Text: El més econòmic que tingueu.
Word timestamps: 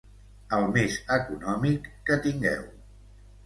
El 0.57 0.65
més 0.77 0.95
econòmic 1.17 1.87
que 2.09 2.21
tingueu. 2.27 2.69